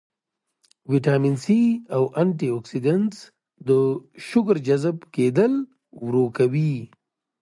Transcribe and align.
وټامن 0.91 1.35
سي 1.43 1.61
او 1.95 2.03
انټي 2.21 2.47
اکسيډنټس 2.57 3.17
د 3.67 3.69
شوګر 4.27 4.57
جذب 4.67 4.97
کېدل 5.15 5.53
ورو 6.03 6.25
کوي 6.37 6.73